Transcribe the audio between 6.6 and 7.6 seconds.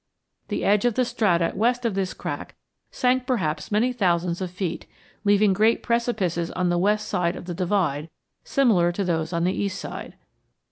the west side of the